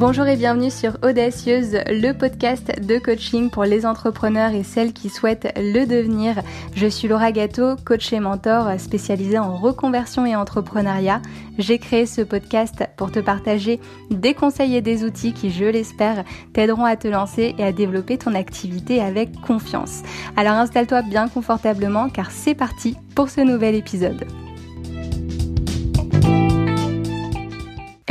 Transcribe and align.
Bonjour 0.00 0.26
et 0.26 0.36
bienvenue 0.36 0.70
sur 0.70 0.96
Audacieuse, 1.02 1.76
le 1.88 2.12
podcast 2.12 2.72
de 2.80 2.98
coaching 2.98 3.50
pour 3.50 3.64
les 3.64 3.84
entrepreneurs 3.84 4.54
et 4.54 4.62
celles 4.62 4.94
qui 4.94 5.10
souhaitent 5.10 5.52
le 5.58 5.84
devenir. 5.84 6.40
Je 6.74 6.86
suis 6.86 7.06
Laura 7.06 7.32
Gâteau, 7.32 7.76
coach 7.84 8.10
et 8.14 8.18
mentor 8.18 8.80
spécialisée 8.80 9.38
en 9.38 9.54
reconversion 9.54 10.24
et 10.24 10.34
entrepreneuriat. 10.34 11.20
J'ai 11.58 11.78
créé 11.78 12.06
ce 12.06 12.22
podcast 12.22 12.82
pour 12.96 13.12
te 13.12 13.18
partager 13.18 13.78
des 14.10 14.32
conseils 14.32 14.74
et 14.74 14.80
des 14.80 15.04
outils 15.04 15.34
qui, 15.34 15.50
je 15.50 15.66
l'espère, 15.66 16.24
t'aideront 16.54 16.86
à 16.86 16.96
te 16.96 17.06
lancer 17.06 17.54
et 17.58 17.62
à 17.62 17.70
développer 17.70 18.16
ton 18.16 18.34
activité 18.34 19.02
avec 19.02 19.38
confiance. 19.42 20.00
Alors 20.34 20.54
installe-toi 20.54 21.02
bien 21.02 21.28
confortablement 21.28 22.08
car 22.08 22.30
c'est 22.30 22.54
parti 22.54 22.96
pour 23.14 23.28
ce 23.28 23.42
nouvel 23.42 23.74
épisode. 23.74 24.24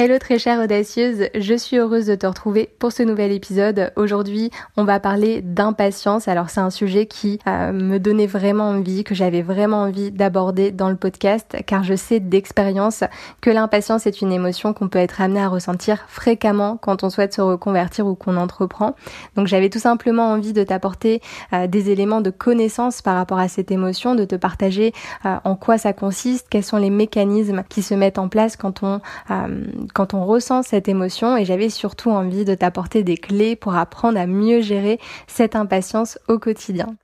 Hello 0.01 0.17
très 0.17 0.39
chère 0.39 0.61
audacieuse, 0.61 1.27
je 1.35 1.55
suis 1.55 1.75
heureuse 1.75 2.05
de 2.05 2.15
te 2.15 2.25
retrouver 2.25 2.69
pour 2.79 2.93
ce 2.93 3.03
nouvel 3.03 3.33
épisode. 3.33 3.91
Aujourd'hui, 3.97 4.49
on 4.77 4.85
va 4.85 5.01
parler 5.01 5.41
d'impatience. 5.41 6.29
Alors 6.29 6.49
c'est 6.49 6.61
un 6.61 6.69
sujet 6.69 7.05
qui 7.05 7.37
euh, 7.47 7.73
me 7.73 7.97
donnait 7.97 8.25
vraiment 8.25 8.69
envie, 8.69 9.03
que 9.03 9.13
j'avais 9.13 9.41
vraiment 9.41 9.81
envie 9.81 10.09
d'aborder 10.09 10.71
dans 10.71 10.89
le 10.89 10.95
podcast, 10.95 11.57
car 11.65 11.83
je 11.83 11.95
sais 11.95 12.21
d'expérience 12.21 13.03
que 13.41 13.49
l'impatience 13.49 14.07
est 14.07 14.21
une 14.21 14.31
émotion 14.31 14.71
qu'on 14.71 14.87
peut 14.87 14.99
être 14.99 15.19
amené 15.19 15.41
à 15.41 15.49
ressentir 15.49 16.05
fréquemment 16.07 16.77
quand 16.77 17.03
on 17.03 17.09
souhaite 17.09 17.33
se 17.33 17.41
reconvertir 17.41 18.07
ou 18.07 18.15
qu'on 18.15 18.37
entreprend. 18.37 18.95
Donc 19.35 19.47
j'avais 19.47 19.69
tout 19.69 19.79
simplement 19.79 20.31
envie 20.31 20.53
de 20.53 20.63
t'apporter 20.63 21.21
euh, 21.51 21.67
des 21.67 21.89
éléments 21.89 22.21
de 22.21 22.29
connaissance 22.29 23.01
par 23.01 23.17
rapport 23.17 23.39
à 23.39 23.49
cette 23.49 23.69
émotion, 23.69 24.15
de 24.15 24.23
te 24.23 24.35
partager 24.35 24.93
euh, 25.25 25.35
en 25.43 25.57
quoi 25.57 25.77
ça 25.77 25.91
consiste, 25.91 26.47
quels 26.49 26.63
sont 26.63 26.77
les 26.77 26.89
mécanismes 26.89 27.63
qui 27.67 27.81
se 27.81 27.93
mettent 27.93 28.17
en 28.17 28.29
place 28.29 28.55
quand 28.55 28.81
on 28.81 29.01
quand 29.93 30.13
on 30.13 30.25
ressent 30.25 30.63
cette 30.63 30.87
émotion 30.87 31.37
et 31.37 31.45
j'avais 31.45 31.69
surtout 31.69 32.09
envie 32.09 32.45
de 32.45 32.55
t'apporter 32.55 33.03
des 33.03 33.17
clés 33.17 33.55
pour 33.55 33.75
apprendre 33.75 34.19
à 34.19 34.27
mieux 34.27 34.61
gérer 34.61 34.99
cette 35.27 35.55
impatience 35.55 36.17
au 36.27 36.39
quotidien. 36.39 36.95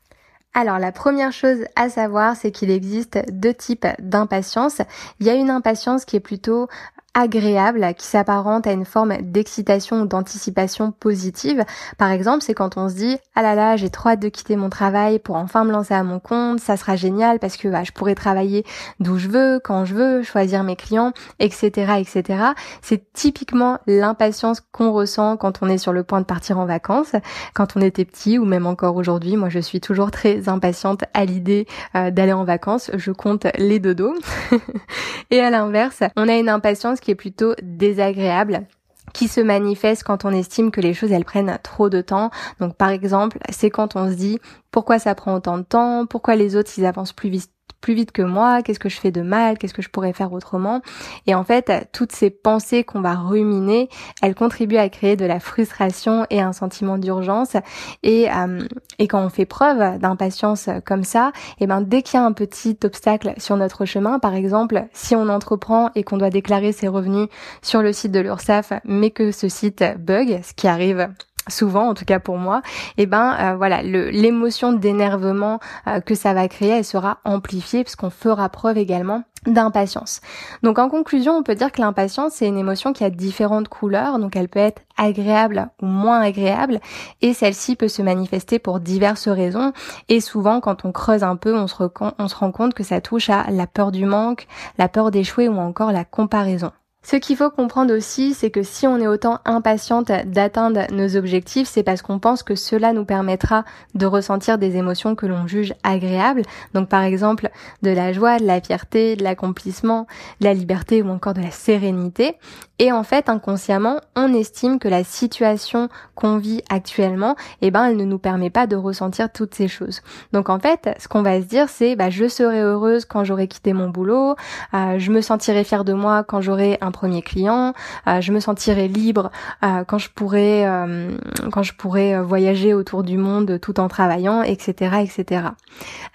Alors 0.58 0.80
la 0.80 0.94
première 0.94 1.34
chose 1.34 1.66
à 1.76 1.90
savoir, 1.90 2.38
c'est 2.38 2.52
qu'il 2.52 2.72
existe 2.72 3.20
deux 3.30 3.54
types 3.54 3.88
d'impatience. 4.00 4.82
Il 5.20 5.26
y 5.26 5.30
a 5.30 5.34
une 5.34 5.50
impatience 5.50 6.06
qui 6.06 6.16
est 6.16 6.22
plutôt 6.22 6.70
agréable 7.16 7.94
qui 7.98 8.06
s'apparente 8.06 8.68
à 8.68 8.72
une 8.74 8.86
forme 8.86 9.18
d'excitation 9.22 10.02
ou 10.02 10.06
d'anticipation 10.06 10.92
positive. 10.92 11.64
Par 11.98 12.12
exemple, 12.12 12.44
c'est 12.44 12.54
quand 12.54 12.78
on 12.78 12.90
se 12.90 12.96
dit 12.96 13.18
ah 13.34 13.42
là 13.42 13.56
là, 13.56 13.78
j'ai 13.78 13.90
trop 13.90 14.10
hâte 14.10 14.20
de 14.20 14.30
quitter 14.30 14.56
mon 14.58 14.70
travail 14.70 15.18
pour 15.20 15.38
enfin 15.38 15.64
me 15.64 15.72
lancer 15.72 15.94
à 15.94 16.04
mon 16.04 16.20
compte, 16.20 16.60
ça 16.60 16.78
sera 16.78 16.96
génial 16.96 17.40
parce 17.40 17.58
que 17.58 17.68
bah, 17.68 17.84
je 17.84 17.92
pourrai 17.92 18.14
travailler 18.16 18.66
d'où 19.00 19.18
je 19.18 19.30
veux, 19.30 19.60
quand 19.64 19.86
je 19.86 19.96
veux, 19.96 20.24
choisir 20.24 20.64
mes 20.64 20.76
clients, 20.76 21.14
etc., 21.40 21.94
etc. 22.00 22.40
C'est 22.82 23.12
typiquement 23.14 23.80
l'impatience 23.88 24.62
qu'on 24.72 24.92
ressent 24.92 25.38
quand 25.38 25.60
on 25.62 25.70
est 25.70 25.78
sur 25.78 25.94
le 25.94 26.04
point 26.04 26.20
de 26.20 26.26
partir 26.26 26.60
en 26.60 26.66
vacances, 26.66 27.14
quand 27.54 27.78
on 27.78 27.82
était 27.82 28.06
petit 28.06 28.38
ou 28.38 28.46
même 28.46 28.68
encore 28.68 28.98
aujourd'hui. 28.98 29.38
Moi, 29.38 29.50
je 29.50 29.60
suis 29.60 29.80
toujours 29.80 30.12
très 30.12 30.50
impatiente 30.50 31.06
à 31.14 31.26
l'idée 31.26 31.66
euh, 31.96 32.12
d'aller 32.12 32.34
en 32.34 32.44
vacances. 32.44 32.92
Je 32.94 33.12
compte 33.12 33.48
les 33.58 33.80
dodos. 33.80 34.16
Et 35.32 35.40
à 35.40 35.50
l'inverse, 35.50 36.04
on 36.16 36.28
a 36.28 36.36
une 36.36 36.50
impatience 36.50 37.00
qui 37.06 37.12
est 37.12 37.16
plutôt 37.16 37.54
désagréable 37.62 38.66
qui 39.14 39.28
se 39.28 39.40
manifeste 39.40 40.04
quand 40.04 40.26
on 40.26 40.32
estime 40.32 40.72
que 40.72 40.82
les 40.82 40.96
choses 40.96 41.12
elles 41.12 41.24
prennent 41.24 41.58
trop 41.62 41.90
de 41.90 42.02
temps. 42.02 42.32
Donc 42.60 42.76
par 42.76 42.90
exemple, 42.90 43.38
c'est 43.50 43.70
quand 43.70 43.96
on 43.96 44.10
se 44.10 44.16
dit 44.16 44.40
pourquoi 44.72 44.98
ça 44.98 45.14
prend 45.14 45.36
autant 45.36 45.60
de 45.60 45.64
temps, 45.64 46.08
pourquoi 46.08 46.36
les 46.36 46.56
autres 46.56 46.72
ils 46.78 46.86
avancent 46.86 47.14
plus 47.14 47.30
vite 47.30 47.52
plus 47.86 47.94
vite 47.94 48.12
que 48.12 48.24
moi, 48.24 48.64
qu'est-ce 48.64 48.80
que 48.80 48.90
je 48.90 49.00
fais 49.00 49.12
de 49.12 49.22
mal, 49.22 49.60
qu'est-ce 49.60 49.74
que 49.76 49.84
je 49.84 49.90
pourrais 49.90 50.12
faire 50.12 50.34
autrement. 50.34 50.82
Et 51.28 51.36
en 51.36 51.44
fait, 51.44 51.88
toutes 51.94 52.12
ces 52.12 52.32
pensées 52.32 52.84
qu'on 52.84 53.02
va 53.02 53.14
ruminer, 53.14 53.90
elles 54.24 54.34
contribuent 54.34 54.78
à 54.78 54.90
créer 54.90 55.16
de 55.16 55.26
la 55.26 55.40
frustration 55.40 56.26
et 56.32 56.42
un 56.42 56.52
sentiment 56.52 56.98
d'urgence. 56.98 57.56
Et, 58.02 58.28
euh, 58.32 58.68
et 58.98 59.08
quand 59.08 59.24
on 59.24 59.30
fait 59.30 59.46
preuve 59.46 60.00
d'impatience 60.00 60.68
comme 60.84 61.04
ça, 61.04 61.32
et 61.60 61.66
eh 61.66 61.68
ben 61.68 61.82
dès 61.82 62.02
qu'il 62.02 62.20
y 62.20 62.24
a 62.24 62.26
un 62.26 62.34
petit 62.34 62.76
obstacle 62.84 63.34
sur 63.38 63.56
notre 63.56 63.86
chemin, 63.86 64.18
par 64.18 64.34
exemple, 64.34 64.88
si 64.94 65.16
on 65.16 65.30
entreprend 65.30 65.92
et 65.94 66.04
qu'on 66.04 66.18
doit 66.18 66.32
déclarer 66.32 66.72
ses 66.72 66.88
revenus 66.88 67.28
sur 67.62 67.84
le 67.84 67.94
site 67.94 68.12
de 68.12 68.20
l'URSSAF, 68.20 68.74
mais 68.84 69.12
que 69.12 69.32
ce 69.32 69.48
site 69.48 69.84
bug, 70.00 70.40
ce 70.44 70.54
qui 70.54 70.68
arrive 70.68 71.08
souvent 71.48 71.90
en 71.90 71.94
tout 71.94 72.06
cas 72.06 72.20
pour 72.20 72.38
moi 72.38 72.62
et 72.98 73.04
eh 73.04 73.06
ben 73.06 73.36
euh, 73.40 73.56
voilà 73.56 73.82
l'émotion 73.84 74.74
d'énervement 74.74 75.60
euh, 75.88 76.00
que 76.00 76.16
ça 76.16 76.34
va 76.34 76.48
créer 76.48 76.70
elle 76.70 76.86
sera 76.86 77.20
amplifiée 77.24 77.84
puisqu'on 77.84 78.10
fera 78.10 78.50
preuve 78.50 78.78
également 78.78 79.24
d'impatience. 79.46 80.22
Donc 80.64 80.80
en 80.80 80.90
conclusion, 80.90 81.34
on 81.34 81.44
peut 81.44 81.56
dire 81.56 81.72
que 81.72 81.82
l'impatience 81.82 82.34
c'est 82.34 82.48
une 82.48 82.58
émotion 82.58 82.94
qui 82.94 83.04
a 83.04 83.10
différentes 83.10 83.68
couleurs, 83.68 84.20
donc 84.20 84.36
elle 84.36 84.50
peut 84.50 84.60
être 84.60 84.82
agréable 84.98 85.70
ou 85.82 85.86
moins 85.86 86.22
agréable 86.22 86.80
et 87.22 87.34
celle-ci 87.34 87.76
peut 87.76 87.88
se 87.88 88.02
manifester 88.02 88.60
pour 88.60 88.80
diverses 88.80 89.28
raisons 89.28 89.74
et 90.10 90.20
souvent 90.20 90.62
quand 90.62 90.86
on 90.86 90.92
creuse 90.92 91.24
un 91.24 91.36
peu, 91.36 91.56
on 91.56 91.68
se, 91.68 91.76
on 92.18 92.28
se 92.28 92.36
rend 92.36 92.52
compte 92.52 92.74
que 92.74 92.84
ça 92.84 93.02
touche 93.02 93.30
à 93.30 93.46
la 93.52 93.68
peur 93.68 93.92
du 93.92 94.06
manque, 94.06 94.48
la 94.78 94.88
peur 94.88 95.12
d'échouer 95.12 95.48
ou 95.48 95.58
encore 95.58 95.92
la 95.92 96.06
comparaison. 96.06 96.72
Ce 97.08 97.18
qu'il 97.18 97.38
faut 97.38 97.52
comprendre 97.52 97.96
aussi, 97.96 98.34
c'est 98.34 98.50
que 98.50 98.64
si 98.64 98.88
on 98.88 98.98
est 98.98 99.06
autant 99.06 99.38
impatiente 99.46 100.12
d'atteindre 100.26 100.92
nos 100.92 101.16
objectifs, 101.16 101.68
c'est 101.68 101.84
parce 101.84 102.02
qu'on 102.02 102.18
pense 102.18 102.42
que 102.42 102.56
cela 102.56 102.94
nous 102.94 103.06
permettra 103.06 103.64
de 103.94 104.08
ressentir 104.08 104.58
des 104.58 104.76
émotions 104.76 105.14
que 105.14 105.28
l'on 105.28 105.46
juge 105.46 105.76
agréables. 105.84 106.42
Donc 106.74 106.90
par 106.90 107.04
exemple 107.04 107.52
de 107.84 107.92
la 107.92 108.12
joie, 108.12 108.40
de 108.40 108.48
la 108.48 108.60
fierté, 108.60 109.16
de 109.16 109.24
l'accomplissement, 109.24 110.08
de 110.42 110.46
la 110.46 110.56
liberté 110.56 111.04
ou 111.04 111.10
encore 111.10 111.36
de 111.36 111.42
la 111.42 111.52
sérénité. 111.52 112.38
Et 112.78 112.92
en 112.92 113.04
fait, 113.04 113.30
inconsciemment, 113.30 114.02
on 114.18 114.34
estime 114.34 114.80
que 114.80 114.90
la 114.90 115.06
situation 115.06 115.88
qu'on 116.14 116.38
vit 116.38 116.62
actuellement, 116.70 117.36
eh 117.62 117.72
ben, 117.72 117.86
elle 117.86 117.96
ne 117.96 118.04
nous 118.04 118.20
permet 118.20 118.50
pas 118.50 118.68
de 118.68 118.76
ressentir 118.76 119.32
toutes 119.32 119.56
ces 119.56 119.70
choses. 119.70 120.02
Donc 120.34 120.50
en 120.50 120.60
fait, 120.60 120.94
ce 121.00 121.08
qu'on 121.08 121.22
va 121.22 121.40
se 121.42 121.46
dire, 121.46 121.70
c'est, 121.70 121.96
bah, 121.96 122.10
je 122.10 122.28
serai 122.28 122.60
heureuse 122.60 123.06
quand 123.06 123.24
j'aurai 123.24 123.48
quitté 123.48 123.72
mon 123.72 123.90
boulot, 123.90 124.36
euh, 124.74 125.00
je 125.00 125.12
me 125.12 125.22
sentirai 125.22 125.64
fière 125.64 125.86
de 125.86 125.94
moi 125.94 126.24
quand 126.24 126.42
j'aurai 126.42 126.78
un 126.82 126.92
premier 126.92 127.22
client, 127.22 127.74
euh, 128.08 128.20
je 128.20 128.34
me 128.34 128.42
sentirai 128.42 128.90
libre 128.90 129.32
euh, 129.64 129.86
quand 129.86 129.98
je 129.98 130.10
pourrai 130.10 130.68
euh, 130.68 131.12
quand 131.52 131.64
je 131.64 131.74
pourrai 131.74 132.22
voyager 132.22 132.74
autour 132.74 133.04
du 133.04 133.18
monde 133.18 133.58
tout 133.62 133.80
en 133.80 133.88
travaillant, 133.88 134.42
etc., 134.44 134.98
etc. 135.02 135.48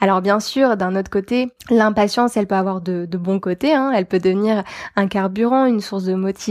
Alors 0.00 0.20
bien 0.20 0.40
sûr, 0.40 0.76
d'un 0.76 0.94
autre 0.94 1.10
côté, 1.10 1.52
l'impatience, 1.70 2.36
elle 2.36 2.46
peut 2.46 2.54
avoir 2.54 2.82
de, 2.82 3.06
de 3.06 3.18
bons 3.18 3.40
côtés. 3.40 3.74
Hein. 3.74 3.92
elle 3.94 4.06
peut 4.06 4.18
devenir 4.18 4.62
un 4.96 5.06
carburant, 5.06 5.64
une 5.64 5.80
source 5.80 6.04
de 6.04 6.14
motivation 6.14 6.49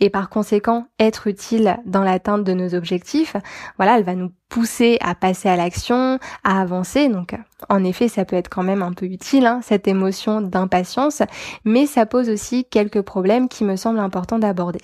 et 0.00 0.10
par 0.10 0.28
conséquent 0.28 0.86
être 0.98 1.26
utile 1.26 1.78
dans 1.86 2.02
l'atteinte 2.02 2.44
de 2.44 2.52
nos 2.52 2.74
objectifs. 2.74 3.36
Voilà, 3.76 3.98
elle 3.98 4.04
va 4.04 4.14
nous 4.14 4.32
pousser 4.48 4.98
à 5.00 5.14
passer 5.14 5.48
à 5.48 5.56
l'action, 5.56 6.18
à 6.44 6.60
avancer. 6.60 7.08
Donc 7.08 7.34
en 7.68 7.84
effet, 7.84 8.08
ça 8.08 8.24
peut 8.24 8.36
être 8.36 8.48
quand 8.48 8.62
même 8.62 8.82
un 8.82 8.92
peu 8.92 9.06
utile, 9.06 9.46
hein, 9.46 9.60
cette 9.62 9.88
émotion 9.88 10.40
d'impatience, 10.40 11.22
mais 11.64 11.86
ça 11.86 12.06
pose 12.06 12.28
aussi 12.30 12.64
quelques 12.64 13.02
problèmes 13.02 13.48
qui 13.48 13.64
me 13.64 13.76
semblent 13.76 13.98
importants 13.98 14.38
d'aborder. 14.38 14.80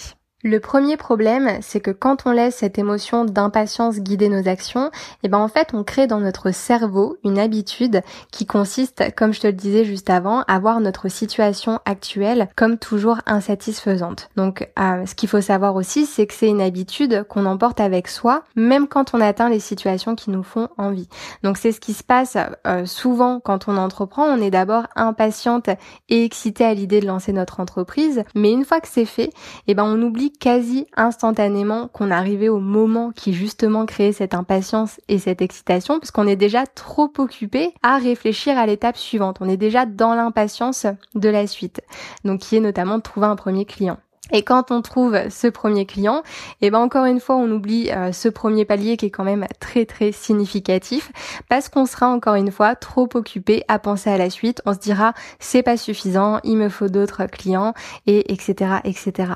Le 0.46 0.60
premier 0.60 0.98
problème, 0.98 1.52
c'est 1.62 1.80
que 1.80 1.90
quand 1.90 2.26
on 2.26 2.30
laisse 2.30 2.56
cette 2.56 2.78
émotion 2.78 3.24
d'impatience 3.24 4.00
guider 4.00 4.28
nos 4.28 4.46
actions, 4.46 4.88
et 4.88 4.90
eh 5.22 5.28
ben 5.28 5.38
en 5.38 5.48
fait, 5.48 5.70
on 5.72 5.84
crée 5.84 6.06
dans 6.06 6.20
notre 6.20 6.50
cerveau 6.50 7.16
une 7.24 7.38
habitude 7.38 8.02
qui 8.30 8.44
consiste, 8.44 9.02
comme 9.16 9.32
je 9.32 9.40
te 9.40 9.46
le 9.46 9.54
disais 9.54 9.86
juste 9.86 10.10
avant, 10.10 10.42
à 10.42 10.58
voir 10.58 10.80
notre 10.80 11.08
situation 11.08 11.80
actuelle 11.86 12.50
comme 12.56 12.76
toujours 12.76 13.20
insatisfaisante. 13.24 14.28
Donc, 14.36 14.68
euh, 14.78 15.06
ce 15.06 15.14
qu'il 15.14 15.30
faut 15.30 15.40
savoir 15.40 15.76
aussi, 15.76 16.04
c'est 16.04 16.26
que 16.26 16.34
c'est 16.34 16.48
une 16.48 16.60
habitude 16.60 17.24
qu'on 17.26 17.46
emporte 17.46 17.80
avec 17.80 18.06
soi, 18.06 18.44
même 18.54 18.86
quand 18.86 19.14
on 19.14 19.22
atteint 19.22 19.48
les 19.48 19.60
situations 19.60 20.14
qui 20.14 20.28
nous 20.28 20.42
font 20.42 20.68
envie. 20.76 21.08
Donc, 21.42 21.56
c'est 21.56 21.72
ce 21.72 21.80
qui 21.80 21.94
se 21.94 22.04
passe 22.04 22.36
euh, 22.66 22.84
souvent 22.84 23.40
quand 23.40 23.66
on 23.66 23.78
entreprend. 23.78 24.24
On 24.24 24.42
est 24.42 24.50
d'abord 24.50 24.88
impatiente 24.94 25.70
et 26.10 26.22
excitée 26.22 26.66
à 26.66 26.74
l'idée 26.74 27.00
de 27.00 27.06
lancer 27.06 27.32
notre 27.32 27.60
entreprise, 27.60 28.24
mais 28.34 28.52
une 28.52 28.66
fois 28.66 28.82
que 28.82 28.88
c'est 28.88 29.06
fait, 29.06 29.30
et 29.30 29.32
eh 29.68 29.74
ben 29.74 29.84
on 29.84 30.02
oublie 30.02 30.33
quasi 30.38 30.86
instantanément 30.96 31.88
qu'on 31.88 32.10
arrivait 32.10 32.48
au 32.48 32.60
moment 32.60 33.12
qui 33.12 33.32
justement 33.32 33.86
créait 33.86 34.12
cette 34.12 34.34
impatience 34.34 35.00
et 35.08 35.18
cette 35.18 35.42
excitation, 35.42 35.98
puisqu'on 35.98 36.26
est 36.26 36.36
déjà 36.36 36.66
trop 36.66 37.12
occupé 37.18 37.72
à 37.82 37.98
réfléchir 37.98 38.58
à 38.58 38.66
l'étape 38.66 38.96
suivante. 38.96 39.38
On 39.40 39.48
est 39.48 39.56
déjà 39.56 39.86
dans 39.86 40.14
l'impatience 40.14 40.86
de 41.14 41.28
la 41.28 41.46
suite. 41.46 41.80
Donc 42.24 42.40
qui 42.40 42.56
est 42.56 42.60
notamment 42.60 42.98
de 42.98 43.02
trouver 43.02 43.26
un 43.26 43.36
premier 43.36 43.64
client. 43.64 43.98
Et 44.32 44.42
quand 44.42 44.70
on 44.70 44.80
trouve 44.80 45.18
ce 45.28 45.48
premier 45.48 45.84
client, 45.84 46.22
et 46.60 46.66
eh 46.66 46.70
ben 46.70 46.78
encore 46.78 47.04
une 47.04 47.20
fois, 47.20 47.36
on 47.36 47.50
oublie 47.50 47.90
euh, 47.90 48.10
ce 48.10 48.28
premier 48.28 48.64
palier 48.64 48.96
qui 48.96 49.06
est 49.06 49.10
quand 49.10 49.24
même 49.24 49.46
très 49.60 49.84
très 49.84 50.12
significatif 50.12 51.12
parce 51.50 51.68
qu'on 51.68 51.84
sera 51.84 52.08
encore 52.08 52.34
une 52.34 52.50
fois 52.50 52.74
trop 52.74 53.08
occupé 53.14 53.64
à 53.68 53.78
penser 53.78 54.08
à 54.08 54.16
la 54.16 54.30
suite. 54.30 54.62
On 54.64 54.72
se 54.72 54.78
dira 54.78 55.12
c'est 55.40 55.62
pas 55.62 55.76
suffisant, 55.76 56.40
il 56.42 56.56
me 56.56 56.70
faut 56.70 56.88
d'autres 56.88 57.26
clients 57.26 57.74
et 58.06 58.32
etc 58.32 58.76
etc. 58.84 59.32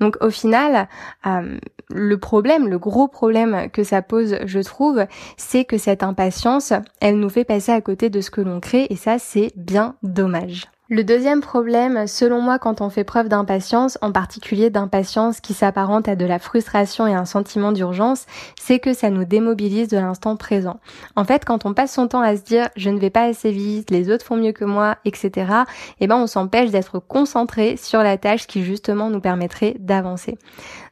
Donc 0.00 0.16
au 0.20 0.30
final, 0.30 0.88
euh, 1.26 1.58
le 1.90 2.18
problème, 2.18 2.68
le 2.68 2.78
gros 2.78 3.08
problème 3.08 3.68
que 3.72 3.82
ça 3.82 4.02
pose, 4.02 4.38
je 4.44 4.60
trouve, 4.60 5.04
c'est 5.36 5.64
que 5.64 5.78
cette 5.78 6.04
impatience, 6.04 6.72
elle 7.00 7.18
nous 7.18 7.30
fait 7.30 7.44
passer 7.44 7.72
à 7.72 7.80
côté 7.80 8.08
de 8.08 8.20
ce 8.20 8.30
que 8.30 8.40
l'on 8.40 8.60
crée 8.60 8.86
et 8.90 8.96
ça 8.96 9.18
c'est 9.18 9.52
bien 9.56 9.96
dommage. 10.04 10.68
Le 10.90 11.04
deuxième 11.04 11.42
problème, 11.42 12.06
selon 12.06 12.40
moi, 12.40 12.58
quand 12.58 12.80
on 12.80 12.88
fait 12.88 13.04
preuve 13.04 13.28
d'impatience, 13.28 13.98
en 14.00 14.10
particulier 14.10 14.70
d'impatience 14.70 15.42
qui 15.42 15.52
s'apparente 15.52 16.08
à 16.08 16.16
de 16.16 16.24
la 16.24 16.38
frustration 16.38 17.06
et 17.06 17.12
un 17.12 17.26
sentiment 17.26 17.72
d'urgence, 17.72 18.24
c'est 18.58 18.78
que 18.78 18.94
ça 18.94 19.10
nous 19.10 19.26
démobilise 19.26 19.88
de 19.88 19.98
l'instant 19.98 20.36
présent. 20.36 20.80
En 21.14 21.24
fait, 21.24 21.44
quand 21.44 21.66
on 21.66 21.74
passe 21.74 21.92
son 21.92 22.08
temps 22.08 22.22
à 22.22 22.38
se 22.38 22.42
dire 22.42 22.70
je 22.74 22.88
ne 22.88 22.98
vais 22.98 23.10
pas 23.10 23.24
assez 23.24 23.50
vite, 23.50 23.90
les 23.90 24.10
autres 24.10 24.24
font 24.24 24.38
mieux 24.38 24.52
que 24.52 24.64
moi, 24.64 24.96
etc., 25.04 25.52
eh 26.00 26.06
ben 26.06 26.16
on 26.16 26.26
s'empêche 26.26 26.70
d'être 26.70 27.00
concentré 27.00 27.76
sur 27.76 28.02
la 28.02 28.16
tâche 28.16 28.46
qui 28.46 28.64
justement 28.64 29.10
nous 29.10 29.20
permettrait 29.20 29.76
d'avancer. 29.80 30.38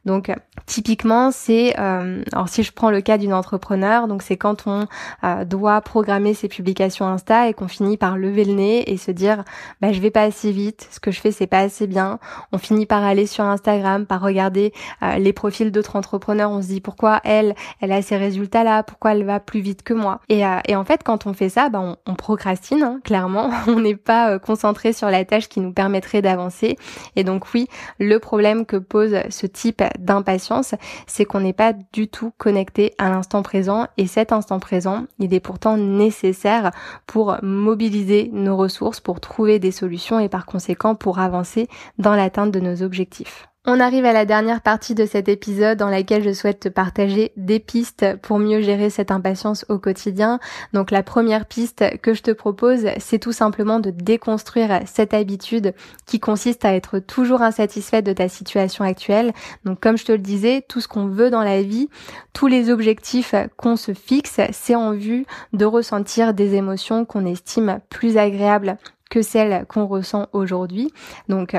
Donc 0.05 0.31
typiquement, 0.67 1.31
c'est 1.31 1.73
euh, 1.79 2.23
alors 2.31 2.49
si 2.49 2.61
je 2.63 2.71
prends 2.71 2.91
le 2.91 3.01
cas 3.01 3.17
d'une 3.17 3.33
entrepreneur, 3.33 4.07
donc 4.07 4.21
c'est 4.21 4.37
quand 4.37 4.67
on 4.67 4.85
euh, 5.23 5.43
doit 5.43 5.81
programmer 5.81 6.35
ses 6.35 6.47
publications 6.47 7.07
Insta 7.07 7.49
et 7.49 7.53
qu'on 7.53 7.67
finit 7.67 7.97
par 7.97 8.15
lever 8.15 8.45
le 8.45 8.53
nez 8.53 8.91
et 8.91 8.97
se 8.97 9.11
dire 9.11 9.43
bah 9.81 9.86
je 9.91 10.01
vais 10.01 10.11
pas 10.11 10.23
assez 10.23 10.51
vite, 10.51 10.87
ce 10.91 10.99
que 10.99 11.11
je 11.11 11.19
fais 11.19 11.31
c'est 11.31 11.47
pas 11.47 11.59
assez 11.59 11.87
bien. 11.87 12.19
On 12.51 12.57
finit 12.57 12.85
par 12.85 13.03
aller 13.03 13.27
sur 13.27 13.43
Instagram, 13.43 14.05
par 14.05 14.21
regarder 14.21 14.73
euh, 15.03 15.17
les 15.17 15.33
profils 15.33 15.71
d'autres 15.71 15.95
entrepreneurs, 15.95 16.51
on 16.51 16.61
se 16.61 16.67
dit 16.67 16.81
pourquoi 16.81 17.21
elle, 17.23 17.55
elle 17.81 17.91
a 17.91 18.01
ces 18.01 18.17
résultats 18.17 18.63
là, 18.63 18.83
pourquoi 18.83 19.13
elle 19.13 19.23
va 19.23 19.39
plus 19.39 19.59
vite 19.59 19.83
que 19.83 19.93
moi? 19.93 20.21
Et, 20.29 20.43
et 20.67 20.75
en 20.75 20.83
fait 20.83 21.03
quand 21.03 21.27
on 21.27 21.33
fait 21.33 21.49
ça, 21.49 21.69
bah 21.69 21.79
on, 21.81 21.95
on 22.05 22.15
procrastine 22.15 22.83
hein, 22.83 22.99
clairement, 23.03 23.49
on 23.67 23.79
n'est 23.79 23.95
pas 23.95 24.39
concentré 24.39 24.93
sur 24.93 25.09
la 25.09 25.25
tâche 25.25 25.49
qui 25.49 25.59
nous 25.59 25.73
permettrait 25.73 26.21
d'avancer. 26.21 26.77
Et 27.15 27.23
donc 27.23 27.53
oui, 27.53 27.67
le 27.99 28.19
problème 28.19 28.65
que 28.65 28.77
pose 28.77 29.15
ce 29.29 29.45
type 29.45 29.83
d'impatience, 29.99 30.75
c'est 31.05 31.25
qu'on 31.25 31.39
n'est 31.39 31.53
pas 31.53 31.73
du 31.93 32.07
tout 32.07 32.31
connecté 32.37 32.93
à 32.97 33.09
l'instant 33.09 33.41
présent 33.43 33.87
et 33.97 34.07
cet 34.07 34.31
instant 34.31 34.59
présent, 34.59 35.05
il 35.19 35.33
est 35.33 35.39
pourtant 35.39 35.77
nécessaire 35.77 36.71
pour 37.05 37.37
mobiliser 37.41 38.29
nos 38.33 38.55
ressources, 38.55 38.99
pour 38.99 39.19
trouver 39.19 39.59
des 39.59 39.71
solutions 39.77 40.19
et 40.19 40.29
par 40.29 40.45
conséquent 40.45 40.95
pour 40.95 41.19
avancer 41.19 41.67
dans 41.97 42.15
l'atteinte 42.15 42.51
de 42.51 42.59
nos 42.59 42.83
objectifs. 42.83 43.47
On 43.69 43.81
arrive 43.81 44.05
à 44.05 44.13
la 44.13 44.23
dernière 44.23 44.61
partie 44.61 44.95
de 44.95 45.05
cet 45.05 45.27
épisode 45.27 45.77
dans 45.77 45.89
laquelle 45.89 46.23
je 46.23 46.31
souhaite 46.31 46.61
te 46.61 46.69
partager 46.69 47.33
des 47.35 47.59
pistes 47.59 48.15
pour 48.21 48.39
mieux 48.39 48.61
gérer 48.61 48.89
cette 48.89 49.11
impatience 49.11 49.65
au 49.67 49.77
quotidien. 49.77 50.39
Donc 50.71 50.89
la 50.89 51.03
première 51.03 51.45
piste 51.45 51.83
que 52.01 52.13
je 52.13 52.21
te 52.21 52.31
propose, 52.31 52.85
c'est 52.97 53.19
tout 53.19 53.33
simplement 53.33 53.81
de 53.81 53.91
déconstruire 53.91 54.83
cette 54.85 55.13
habitude 55.13 55.73
qui 56.05 56.21
consiste 56.21 56.63
à 56.63 56.75
être 56.75 56.99
toujours 56.99 57.41
insatisfaite 57.41 58.05
de 58.05 58.13
ta 58.13 58.29
situation 58.29 58.85
actuelle. 58.85 59.33
Donc 59.65 59.81
comme 59.81 59.97
je 59.97 60.05
te 60.05 60.13
le 60.13 60.19
disais, 60.19 60.63
tout 60.65 60.79
ce 60.79 60.87
qu'on 60.87 61.07
veut 61.07 61.29
dans 61.29 61.43
la 61.43 61.61
vie, 61.61 61.89
tous 62.31 62.47
les 62.47 62.69
objectifs 62.69 63.35
qu'on 63.57 63.75
se 63.75 63.93
fixe, 63.93 64.39
c'est 64.53 64.75
en 64.75 64.93
vue 64.93 65.25
de 65.51 65.65
ressentir 65.65 66.33
des 66.33 66.55
émotions 66.55 67.03
qu'on 67.03 67.25
estime 67.25 67.81
plus 67.89 68.15
agréables 68.15 68.77
que 69.09 69.21
celles 69.21 69.65
qu'on 69.67 69.85
ressent 69.85 70.27
aujourd'hui. 70.33 70.91
Donc 71.29 71.55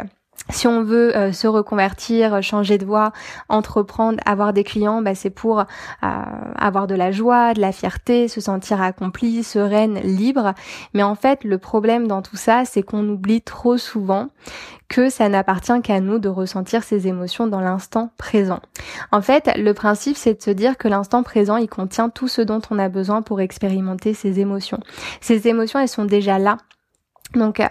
si 0.50 0.66
on 0.66 0.82
veut 0.82 1.14
euh, 1.16 1.32
se 1.32 1.46
reconvertir, 1.46 2.42
changer 2.42 2.78
de 2.78 2.86
voie, 2.86 3.12
entreprendre, 3.50 4.18
avoir 4.24 4.52
des 4.54 4.64
clients, 4.64 5.02
bah, 5.02 5.14
c'est 5.14 5.30
pour 5.30 5.60
euh, 5.60 5.64
avoir 6.02 6.86
de 6.86 6.94
la 6.94 7.12
joie, 7.12 7.52
de 7.52 7.60
la 7.60 7.70
fierté, 7.70 8.28
se 8.28 8.40
sentir 8.40 8.80
accompli, 8.80 9.42
sereine, 9.44 9.98
libre. 10.00 10.54
Mais 10.94 11.02
en 11.02 11.14
fait, 11.14 11.44
le 11.44 11.58
problème 11.58 12.08
dans 12.08 12.22
tout 12.22 12.36
ça, 12.36 12.64
c'est 12.64 12.82
qu'on 12.82 13.06
oublie 13.08 13.42
trop 13.42 13.76
souvent 13.76 14.28
que 14.88 15.10
ça 15.10 15.28
n'appartient 15.28 15.82
qu'à 15.82 16.00
nous 16.00 16.18
de 16.18 16.30
ressentir 16.30 16.82
ces 16.82 17.08
émotions 17.08 17.46
dans 17.46 17.60
l'instant 17.60 18.10
présent. 18.16 18.60
En 19.12 19.20
fait, 19.20 19.50
le 19.54 19.74
principe, 19.74 20.16
c'est 20.16 20.38
de 20.38 20.42
se 20.42 20.50
dire 20.50 20.78
que 20.78 20.88
l'instant 20.88 21.22
présent, 21.22 21.58
il 21.58 21.68
contient 21.68 22.08
tout 22.08 22.28
ce 22.28 22.40
dont 22.40 22.62
on 22.70 22.78
a 22.78 22.88
besoin 22.88 23.20
pour 23.20 23.42
expérimenter 23.42 24.14
ces 24.14 24.40
émotions. 24.40 24.80
Ces 25.20 25.46
émotions, 25.46 25.78
elles 25.78 25.88
sont 25.88 26.06
déjà 26.06 26.38
là 26.38 26.56
donc 27.34 27.60
euh, 27.60 27.66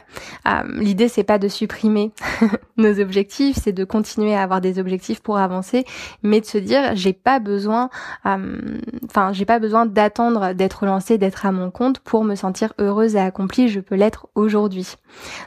euh, 0.48 0.64
l'idée 0.76 1.08
c'est 1.08 1.24
pas 1.24 1.40
de 1.40 1.48
supprimer 1.48 2.12
nos 2.78 3.00
objectifs, 3.00 3.58
c'est 3.62 3.72
de 3.72 3.84
continuer 3.84 4.36
à 4.36 4.44
avoir 4.44 4.62
des 4.62 4.80
objectifs 4.80 5.20
pour 5.22 5.38
avancer, 5.38 5.86
mais 6.24 6.42
de 6.42 6.46
se 6.46 6.58
dire 6.58 6.96
j'ai 6.96 7.14
pas 7.14 7.40
besoin, 7.40 7.90
euh, 8.26 8.80
enfin 9.06 9.34
j'ai 9.34 9.46
pas 9.46 9.60
besoin 9.60 9.86
d'attendre 9.86 10.54
d'être 10.54 10.86
lancé, 10.86 11.18
d'être 11.18 11.46
à 11.46 11.52
mon 11.52 11.72
compte 11.72 12.00
pour 12.00 12.24
me 12.24 12.36
sentir 12.36 12.74
heureuse 12.80 13.16
et 13.16 13.20
accomplie. 13.20 13.68
Je 13.68 13.80
peux 13.80 13.96
l'être 13.96 14.28
aujourd'hui. 14.36 14.96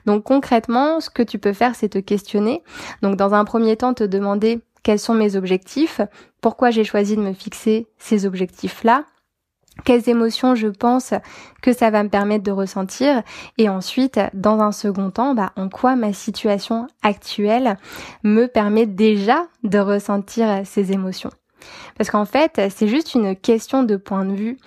Donc 0.07 0.25
concrètement, 0.25 1.01
ce 1.01 1.11
que 1.11 1.23
tu 1.23 1.39
peux 1.39 1.53
faire, 1.53 1.75
c'est 1.75 1.91
te 1.91 1.99
questionner. 1.99 2.63
Donc 3.03 3.17
dans 3.17 3.35
un 3.35 3.45
premier 3.45 3.77
temps, 3.77 3.95
te 3.95 4.05
demander 4.05 4.61
quels 4.83 4.99
sont 4.99 5.15
mes 5.15 5.37
objectifs, 5.37 6.01
pourquoi 6.41 6.71
j'ai 6.71 6.85
choisi 6.85 7.17
de 7.17 7.21
me 7.21 7.33
fixer 7.33 7.87
ces 7.99 8.27
objectifs-là, 8.27 9.05
quelles 9.85 10.09
émotions 10.09 10.55
je 10.55 10.69
pense 10.69 11.15
que 11.63 11.73
ça 11.73 11.91
va 11.91 12.03
me 12.03 12.09
permettre 12.09 12.45
de 12.45 12.51
ressentir. 12.51 13.23
Et 13.59 13.69
ensuite 13.69 14.21
dans 14.35 14.61
un 14.61 14.73
second 14.73 15.11
temps 15.11 15.35
bah, 15.35 15.53
en 15.57 15.69
quoi 15.69 15.97
ma 15.97 16.13
situation 16.13 16.87
actuelle 17.03 17.77
me 18.23 18.47
permet 18.47 18.87
déjà 18.87 19.47
de 19.63 19.79
ressentir 19.79 20.63
ces 20.65 20.93
émotions. 20.93 21.31
Parce 21.97 22.11
qu'en 22.11 22.25
fait 22.25 22.61
c'est 22.71 22.89
juste 22.89 23.15
une 23.15 23.37
question 23.37 23.83
de 23.83 23.97
point 23.97 24.25
de 24.25 24.35
vue. 24.35 24.59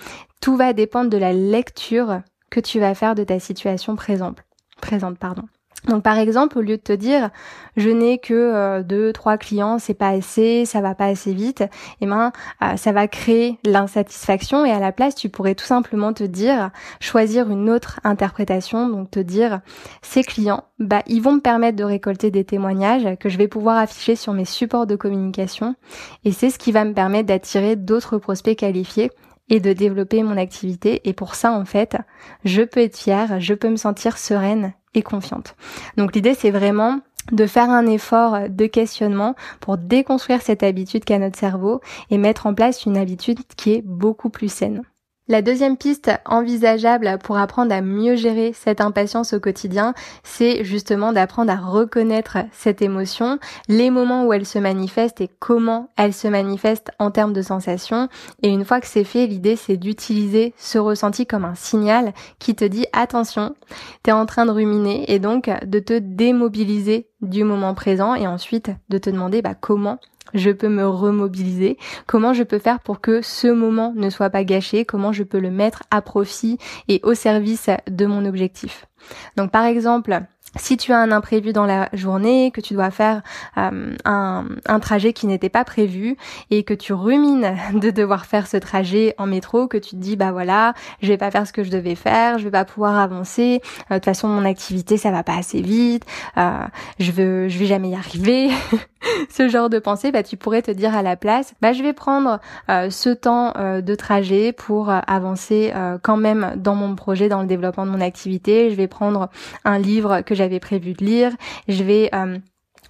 Tout 0.42 0.56
va 0.56 0.74
dépendre 0.74 1.10
de 1.10 1.18
la 1.18 1.34
lecture 1.34 2.22
que 2.50 2.60
tu 2.60 2.80
vas 2.80 2.94
faire 2.94 3.16
de 3.16 3.24
ta 3.24 3.40
situation 3.40 3.96
présente 3.96 4.40
présente 4.82 5.18
pardon 5.18 5.44
donc 5.88 6.04
par 6.04 6.18
exemple, 6.18 6.58
au 6.58 6.62
lieu 6.62 6.78
de 6.78 6.82
te 6.82 6.94
dire 6.94 7.30
je 7.76 7.90
n'ai 7.90 8.18
que 8.20 8.34
euh, 8.34 8.84
deux, 8.84 9.12
trois 9.12 9.38
clients, 9.38 9.80
c'est 9.80 9.94
pas 9.94 10.10
assez, 10.10 10.66
ça 10.66 10.82
va 10.82 10.96
pas 10.96 11.06
assez 11.06 11.34
vite, 11.34 11.64
eh 12.02 12.06
ben 12.06 12.32
euh, 12.62 12.78
ça 12.78 12.92
va 12.92 13.08
créer 13.08 13.58
l'insatisfaction 13.66 14.66
et 14.66 14.72
à 14.72 14.80
la 14.80 14.92
place 14.92 15.16
tu 15.16 15.30
pourrais 15.30 15.56
tout 15.56 15.66
simplement 15.66 16.14
te 16.14 16.24
dire 16.24 16.70
choisir 17.00 17.50
une 17.50 17.70
autre 17.70 18.00
interprétation, 18.04 18.88
donc 18.88 19.12
te 19.12 19.20
dire 19.20 19.62
ces 20.02 20.24
clients, 20.24 20.64
bah 20.80 21.02
ils 21.08 21.22
vont 21.22 21.34
me 21.34 21.42
permettre 21.42 21.78
de 21.78 21.84
récolter 21.84 22.32
des 22.32 22.46
témoignages 22.46 23.18
que 23.20 23.30
je 23.30 23.38
vais 23.38 23.48
pouvoir 23.48 23.78
afficher 23.78 24.16
sur 24.16 24.34
mes 24.34 24.46
supports 24.46 24.88
de 24.88 24.96
communication 24.96 25.76
et 26.24 26.32
c'est 26.32 26.50
ce 26.50 26.60
qui 26.60 26.72
va 26.72 26.86
me 26.86 26.94
permettre 26.94 27.28
d'attirer 27.28 27.76
d'autres 27.76 28.18
prospects 28.18 28.58
qualifiés 28.58 29.12
et 29.50 29.60
de 29.60 29.74
développer 29.74 30.24
mon 30.24 30.38
activité. 30.38 31.02
Et 31.08 31.14
pour 31.14 31.36
ça, 31.36 31.52
en 31.52 31.66
fait, 31.66 31.98
je 32.46 32.62
peux 32.62 32.82
être 32.82 32.98
fière, 32.98 33.40
je 33.40 33.54
peux 33.54 33.70
me 33.70 33.76
sentir 33.76 34.18
sereine 34.18 34.74
et 34.94 35.02
confiante. 35.02 35.56
Donc 35.98 36.16
l'idée 36.16 36.34
c'est 36.34 36.52
vraiment 36.52 37.00
de 37.32 37.46
faire 37.46 37.70
un 37.70 37.86
effort 37.86 38.50
de 38.50 38.66
questionnement 38.66 39.36
pour 39.62 39.78
déconstruire 39.78 40.42
cette 40.42 40.64
habitude 40.64 41.06
qu'a 41.06 41.20
notre 41.20 41.40
cerveau 41.40 41.80
et 42.10 42.18
mettre 42.18 42.48
en 42.48 42.54
place 42.54 42.86
une 42.86 42.98
habitude 42.98 43.40
qui 43.56 43.74
est 43.74 43.82
beaucoup 43.82 44.30
plus 44.30 44.52
saine. 44.52 44.84
La 45.30 45.42
deuxième 45.42 45.78
piste 45.78 46.12
envisageable 46.26 47.18
pour 47.24 47.38
apprendre 47.38 47.74
à 47.74 47.80
mieux 47.80 48.18
gérer 48.18 48.52
cette 48.52 48.82
impatience 48.82 49.32
au 49.32 49.40
quotidien, 49.40 49.94
c'est 50.22 50.66
justement 50.66 51.14
d'apprendre 51.14 51.50
à 51.50 51.56
reconnaître 51.56 52.40
cette 52.52 52.82
émotion, 52.82 53.40
les 53.70 53.90
moments 53.90 54.26
où 54.26 54.34
elle 54.34 54.46
se 54.46 54.60
manifeste 54.60 55.22
et 55.22 55.30
comment 55.40 55.88
elle 55.96 56.14
se 56.14 56.28
manifeste 56.28 56.92
en 57.00 57.10
termes 57.10 57.32
de 57.32 57.42
sensations. 57.42 58.10
Et 58.42 58.50
une 58.50 58.66
fois 58.66 58.82
que 58.82 58.88
c'est 58.88 59.06
fait, 59.06 59.26
l'idée 59.26 59.56
c'est 59.56 59.78
d'utiliser 59.78 60.54
ce 60.58 60.78
ressenti 60.78 61.26
comme 61.26 61.46
un 61.46 61.56
signal 61.56 62.12
qui 62.38 62.54
te 62.54 62.66
dit 62.66 62.86
attention, 62.92 63.56
t'es 64.04 64.12
en 64.12 64.26
train 64.26 64.46
de 64.46 64.52
ruminer 64.52 65.10
et 65.10 65.20
donc 65.20 65.50
de 65.66 65.80
te 65.80 66.00
démobiliser 66.00 67.08
du 67.22 67.46
moment 67.46 67.74
présent 67.74 68.14
et 68.14 68.28
ensuite 68.28 68.72
de 68.90 68.98
te 68.98 69.10
demander 69.10 69.42
bah, 69.42 69.56
comment 69.56 70.00
je 70.34 70.52
peux 70.52 70.70
me 70.70 70.88
remobiliser, 70.88 71.78
comment 72.08 72.34
je 72.34 72.44
peux 72.44 72.60
faire 72.60 72.80
pour 72.80 73.02
que 73.02 73.22
ce 73.22 73.48
moment 73.48 73.94
ne 73.96 74.10
soit 74.10 74.30
pas 74.30 74.44
gâché, 74.44 74.86
comment 74.86 75.12
je 75.12 75.24
peux 75.24 75.40
le 75.40 75.52
mettre 75.52 75.84
à 75.92 76.02
profit 76.02 76.58
et 76.88 77.00
au 77.04 77.14
service 77.14 77.70
de 77.90 78.06
mon 78.06 78.26
objectif? 78.26 78.88
Donc 79.36 79.52
par 79.52 79.66
exemple, 79.66 80.24
si 80.56 80.78
tu 80.78 80.92
as 80.92 81.00
un 81.00 81.12
imprévu 81.12 81.52
dans 81.52 81.66
la 81.66 81.90
journée, 81.94 82.52
que 82.52 82.62
tu 82.62 82.74
dois 82.76 82.92
faire 82.92 83.22
euh, 83.58 83.96
un, 84.06 84.80
trajet 84.80 85.14
qui 85.14 85.26
n'était 85.26 85.50
pas 85.50 85.64
prévu 85.64 86.18
et 86.52 86.64
que 86.64 86.74
tu 86.74 86.94
rumines 86.94 87.56
de 87.74 87.90
devoir 87.90 88.26
faire 88.26 88.48
ce 88.48 88.58
trajet 88.58 89.16
en 89.18 89.26
métro, 89.26 89.68
que 89.68 89.78
tu 89.78 89.92
te 89.92 89.96
dis 89.96 90.16
bah 90.16 90.32
voilà, 90.32 90.74
je 91.02 91.08
vais 91.08 91.18
pas 91.18 91.32
faire 91.32 91.48
ce 91.48 91.54
que 91.54 91.64
je 91.64 91.72
devais 91.72 91.96
faire, 91.96 92.38
je 92.38 92.44
vais 92.44 92.52
pas 92.52 92.66
pouvoir 92.66 93.00
avancer, 93.00 93.62
euh, 93.90 93.96
de 93.96 94.00
toute 94.00 94.06
façon 94.06 94.28
mon 94.28 94.46
activité 94.46 94.98
ça 94.98 95.12
va 95.12 95.24
pas 95.24 95.36
assez 95.36 95.62
vite, 95.62 96.06
euh, 96.38 96.66
je 97.00 97.12
veux 97.12 97.50
je 97.50 97.58
vais 97.58 97.66
jamais 97.66 97.90
y 97.90 97.96
arriver, 97.96 98.50
ce 99.30 99.50
genre 99.50 99.70
de 99.70 99.80
pensée, 99.80 100.12
bah 100.12 100.24
tu 100.24 100.38
pourrais 100.38 100.62
te 100.62 100.72
dire 100.72 100.96
à 100.96 101.02
la 101.02 101.16
place, 101.16 101.54
bah 101.62 101.74
je 101.74 101.84
vais 101.84 101.94
prendre 101.94 102.40
ce 102.68 103.10
temps 103.10 103.54
de 103.54 103.96
trajet 103.96 104.52
pour 104.52 104.90
avancer 104.90 105.74
quand 106.02 106.18
même 106.18 106.54
dans 106.58 106.76
mon 106.76 106.96
projet, 106.96 107.30
dans 107.30 107.42
le 107.42 107.48
développement 107.48 107.86
de 107.86 107.92
mon 107.92 108.02
activité, 108.02 108.70
je 108.70 108.76
vais 108.76 108.88
prendre 108.88 109.30
un 109.66 109.80
livre 109.80 110.22
que 110.22 110.36
j'avais 110.36 110.60
prévu 110.60 110.94
de 110.94 111.04
lire. 111.04 111.32
Je 111.68 111.84
vais 111.84 112.10
euh, 112.14 112.38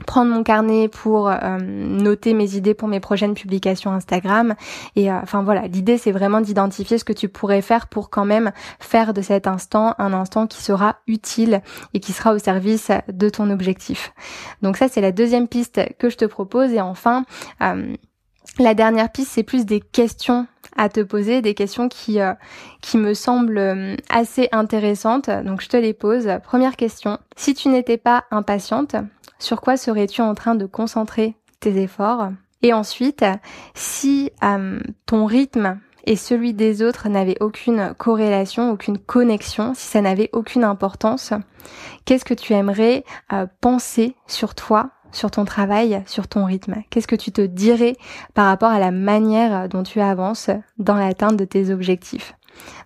prendre 0.06 0.32
mon 0.32 0.44
carnet 0.44 0.88
pour 0.88 1.30
euh, 1.30 1.58
noter 1.60 2.34
mes 2.34 2.56
idées 2.56 2.74
pour 2.74 2.88
mes 2.88 3.00
prochaines 3.00 3.34
publications 3.34 3.92
Instagram 3.92 4.56
et 4.96 5.12
euh, 5.12 5.20
enfin 5.22 5.44
voilà 5.44 5.68
l'idée 5.68 5.98
c'est 5.98 6.12
vraiment 6.12 6.42
d'identifier 6.42 6.98
ce 6.98 7.04
que 7.06 7.14
tu 7.14 7.30
pourrais 7.30 7.62
faire 7.62 7.88
pour 7.88 8.10
quand 8.10 8.26
même 8.26 8.52
faire 8.80 9.14
de 9.14 9.22
cet 9.22 9.48
instant 9.48 9.96
un 9.98 10.14
instant 10.14 10.48
qui 10.48 10.62
sera 10.62 10.98
utile 11.08 11.62
et 11.94 12.00
qui 12.00 12.12
sera 12.14 12.34
au 12.34 12.40
service 12.40 12.92
de 13.12 13.30
ton 13.30 13.50
objectif 13.50 14.14
donc 14.62 14.78
ça 14.78 14.88
c'est 14.88 15.02
la 15.02 15.12
deuxième 15.12 15.48
piste 15.48 15.82
que 16.00 16.10
je 16.10 16.18
te 16.18 16.26
propose 16.26 16.72
et 16.72 16.82
enfin 16.82 17.26
la 18.60 18.76
dernière 18.76 19.12
piste, 19.12 19.32
c'est 19.32 19.44
plus 19.44 19.66
des 19.66 19.80
questions 19.80 20.46
à 20.76 20.90
te 20.90 21.00
poser 21.00 21.42
des 21.42 21.54
questions 21.54 21.90
qui, 21.90 22.20
euh, 22.20 22.34
qui 22.82 22.98
me 22.98 23.14
semblent 23.14 23.58
euh, 23.58 23.96
assez 24.10 24.48
intéressantes. 24.52 25.30
Donc 25.30 25.62
je 25.62 25.70
te 25.70 25.78
les 25.78 25.94
pose. 25.94 26.30
Première 26.44 26.76
question. 26.76 27.18
Si 27.36 27.54
tu 27.54 27.70
n'étais 27.70 27.98
pas 27.98 28.26
impatiente, 28.32 28.96
sur 29.40 29.62
quoi 29.62 29.78
serais-tu 29.78 30.22
en 30.22 30.36
train 30.36 30.56
de 30.56 30.66
concentrer 30.66 31.36
tes 31.60 31.82
efforts? 31.82 32.30
Et 32.62 32.74
ensuite, 32.74 33.26
si 33.74 34.32
euh, 34.44 34.80
ton 35.06 35.26
rythme 35.26 35.80
et 36.06 36.16
celui 36.16 36.54
des 36.54 36.82
autres 36.82 37.10
n'avait 37.10 37.38
aucune 37.42 37.94
corrélation, 37.98 38.72
aucune 38.72 38.98
connexion, 38.98 39.74
si 39.74 39.88
ça 39.88 40.02
n'avait 40.02 40.30
aucune 40.34 40.64
importance, 40.64 41.34
qu'est-ce 42.06 42.26
que 42.26 42.34
tu 42.34 42.54
aimerais 42.54 43.04
penser 43.62 44.16
sur 44.28 44.54
toi 44.56 44.92
sur 45.14 45.32
ton 45.32 45.46
travail, 45.46 46.04
sur 46.06 46.28
ton 46.28 46.44
rythme? 46.44 46.84
Qu'est-ce 46.90 47.08
que 47.08 47.16
tu 47.16 47.32
te 47.32 47.42
dirais 47.42 47.96
par 48.34 48.48
rapport 48.48 48.72
à 48.72 48.80
la 48.80 48.92
manière 48.92 49.70
dont 49.70 49.84
tu 49.84 50.02
avances 50.02 50.50
dans 50.78 50.96
l'atteinte 50.96 51.38
de 51.38 51.46
tes 51.46 51.72
objectifs? 51.72 52.36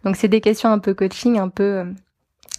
Donc 0.04 0.16
c'est 0.16 0.28
des 0.28 0.42
questions 0.42 0.70
un 0.70 0.80
peu 0.80 0.94
coaching, 0.94 1.40
un 1.40 1.50
peu 1.50 1.86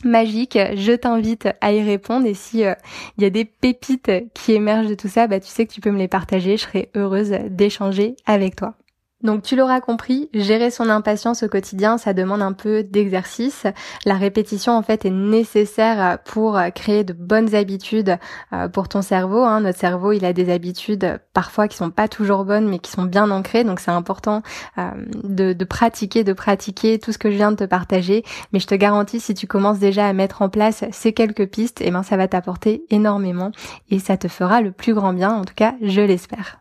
magiques. 0.05 0.59
Je 0.75 0.93
t'invite 0.93 1.49
à 1.61 1.73
y 1.73 1.83
répondre 1.83 2.26
et 2.26 2.35
si 2.35 2.64
euh, 2.64 2.75
il 3.17 3.25
y 3.25 3.26
a 3.26 3.31
des 3.31 3.45
pépites 3.45 4.11
qui 4.35 4.52
émergent 4.52 4.88
de 4.88 4.95
tout 4.95 5.09
ça, 5.09 5.26
bah 5.26 5.40
tu 5.40 5.49
sais 5.49 5.67
que 5.67 5.73
tu 5.73 5.81
peux 5.81 5.90
me 5.90 5.99
les 5.99 6.09
partager. 6.09 6.57
Je 6.57 6.62
serai 6.62 6.90
heureuse 6.95 7.31
d'échanger 7.50 8.17
avec 8.26 8.57
toi. 8.57 8.75
Donc 9.22 9.42
tu 9.42 9.56
l'auras 9.56 9.80
compris, 9.80 10.28
gérer 10.32 10.70
son 10.70 10.88
impatience 10.88 11.42
au 11.42 11.48
quotidien, 11.48 11.98
ça 11.98 12.14
demande 12.14 12.40
un 12.40 12.52
peu 12.52 12.84
d'exercice. 12.84 13.66
La 14.04 14.14
répétition 14.14 14.76
en 14.76 14.82
fait 14.82 15.04
est 15.04 15.10
nécessaire 15.10 16.18
pour 16.25 16.58
créer 16.75 17.02
de 17.02 17.12
bonnes 17.12 17.54
habitudes 17.54 18.16
euh, 18.52 18.68
pour 18.68 18.88
ton 18.88 19.02
cerveau. 19.02 19.42
Hein. 19.42 19.62
Notre 19.62 19.78
cerveau, 19.78 20.12
il 20.12 20.25
a 20.25 20.32
des 20.32 20.52
habitudes 20.52 21.20
parfois 21.32 21.66
qui 21.66 21.76
sont 21.76 21.90
pas 21.90 22.06
toujours 22.06 22.44
bonnes, 22.44 22.68
mais 22.68 22.78
qui 22.78 22.92
sont 22.92 23.04
bien 23.04 23.30
ancrées. 23.30 23.64
Donc 23.64 23.80
c'est 23.80 23.90
important 23.90 24.42
euh, 24.78 24.90
de, 25.25 25.64
pratiquer, 25.64 26.22
de 26.22 26.32
pratiquer 26.32 27.00
tout 27.00 27.12
ce 27.12 27.18
que 27.18 27.30
je 27.30 27.37
viens 27.37 27.50
de 27.50 27.56
te 27.56 27.64
partager. 27.64 28.25
Mais 28.52 28.60
je 28.60 28.66
te 28.68 28.75
garantis, 28.76 29.18
si 29.18 29.34
tu 29.34 29.48
commences 29.48 29.80
déjà 29.80 30.06
à 30.06 30.12
mettre 30.12 30.42
en 30.42 30.48
place 30.48 30.84
ces 30.92 31.12
quelques 31.12 31.48
pistes, 31.48 31.80
et 31.80 31.88
eh 31.88 31.90
ben 31.90 32.02
ça 32.02 32.16
va 32.16 32.28
t'apporter 32.28 32.84
énormément 32.90 33.50
et 33.90 33.98
ça 33.98 34.16
te 34.16 34.28
fera 34.28 34.60
le 34.60 34.70
plus 34.70 34.94
grand 34.94 35.12
bien. 35.12 35.30
En 35.30 35.44
tout 35.44 35.54
cas, 35.54 35.75
je 35.82 36.00
l'espère. 36.00 36.60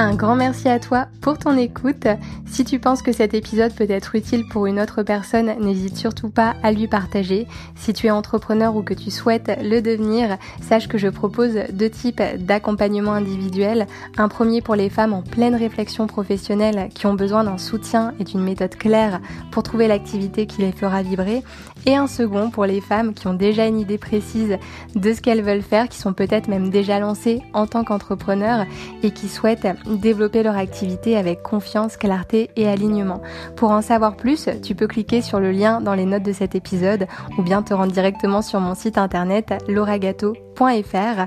Un 0.00 0.14
grand 0.14 0.36
merci 0.36 0.68
à 0.68 0.78
toi 0.78 1.08
pour 1.20 1.38
ton 1.38 1.56
écoute. 1.56 2.06
Si 2.46 2.64
tu 2.64 2.78
penses 2.78 3.02
que 3.02 3.10
cet 3.10 3.34
épisode 3.34 3.74
peut 3.74 3.90
être 3.90 4.14
utile 4.14 4.46
pour 4.46 4.66
une 4.66 4.78
autre 4.78 5.02
personne, 5.02 5.52
n'hésite 5.58 5.96
surtout 5.96 6.30
pas 6.30 6.54
à 6.62 6.70
lui 6.70 6.86
partager. 6.86 7.48
Si 7.74 7.92
tu 7.92 8.06
es 8.06 8.10
entrepreneur 8.12 8.76
ou 8.76 8.84
que 8.84 8.94
tu 8.94 9.10
souhaites 9.10 9.58
le 9.60 9.80
devenir, 9.80 10.38
sache 10.62 10.86
que 10.86 10.98
je 10.98 11.08
propose 11.08 11.58
deux 11.72 11.90
types 11.90 12.22
d'accompagnement 12.36 13.12
individuel. 13.12 13.88
Un 14.18 14.28
premier 14.28 14.60
pour 14.60 14.76
les 14.76 14.88
femmes 14.88 15.14
en 15.14 15.22
pleine 15.22 15.56
réflexion 15.56 16.06
professionnelle 16.06 16.90
qui 16.94 17.06
ont 17.06 17.14
besoin 17.14 17.42
d'un 17.42 17.58
soutien 17.58 18.14
et 18.20 18.24
d'une 18.24 18.44
méthode 18.44 18.76
claire 18.76 19.20
pour 19.50 19.64
trouver 19.64 19.88
l'activité 19.88 20.46
qui 20.46 20.60
les 20.60 20.70
fera 20.70 21.02
vibrer. 21.02 21.42
Et 21.86 21.96
un 21.96 22.06
second 22.06 22.50
pour 22.50 22.66
les 22.66 22.80
femmes 22.80 23.14
qui 23.14 23.26
ont 23.26 23.34
déjà 23.34 23.66
une 23.66 23.78
idée 23.78 23.98
précise 23.98 24.58
de 24.94 25.12
ce 25.12 25.20
qu'elles 25.20 25.42
veulent 25.42 25.62
faire, 25.62 25.88
qui 25.88 25.98
sont 25.98 26.12
peut-être 26.12 26.48
même 26.48 26.70
déjà 26.70 26.98
lancées 26.98 27.42
en 27.52 27.66
tant 27.66 27.84
qu'entrepreneurs 27.84 28.66
et 29.02 29.10
qui 29.10 29.28
souhaitent 29.28 29.66
développer 29.86 30.42
leur 30.42 30.56
activité 30.56 31.16
avec 31.16 31.42
confiance, 31.42 31.96
clarté 31.96 32.50
et 32.56 32.68
alignement. 32.68 33.22
Pour 33.56 33.70
en 33.70 33.82
savoir 33.82 34.16
plus, 34.16 34.48
tu 34.62 34.74
peux 34.74 34.86
cliquer 34.86 35.22
sur 35.22 35.40
le 35.40 35.50
lien 35.50 35.80
dans 35.80 35.94
les 35.94 36.04
notes 36.04 36.22
de 36.22 36.32
cet 36.32 36.54
épisode 36.54 37.06
ou 37.38 37.42
bien 37.42 37.62
te 37.62 37.74
rendre 37.74 37.92
directement 37.92 38.42
sur 38.42 38.60
mon 38.60 38.74
site 38.74 38.98
internet 38.98 39.54
lauragato.fr. 39.68 41.26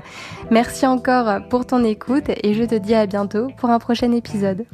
Merci 0.50 0.86
encore 0.86 1.48
pour 1.48 1.66
ton 1.66 1.84
écoute 1.84 2.28
et 2.28 2.54
je 2.54 2.64
te 2.64 2.74
dis 2.74 2.94
à 2.94 3.06
bientôt 3.06 3.48
pour 3.56 3.70
un 3.70 3.78
prochain 3.78 4.12
épisode. 4.12 4.64